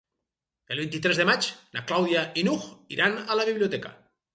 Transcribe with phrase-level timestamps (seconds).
[0.75, 2.69] El vint-i-tres de maig na Clàudia i n'Hug
[2.99, 3.99] iran a la biblioteca.